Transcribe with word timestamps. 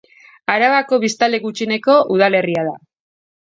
Arabako 0.53 0.99
biztanle 1.03 1.41
gutxieneko 1.45 2.01
udalerria 2.17 2.69
da. 2.73 2.77